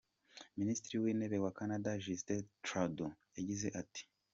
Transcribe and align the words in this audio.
Minisitiri 0.59 0.95
w'Intebe 1.03 1.37
wa 1.45 1.51
Canada, 1.59 1.89
Justin 2.03 2.41
Trudeau 2.65 3.11
yagize 3.37 3.67
ati:. 3.81 4.01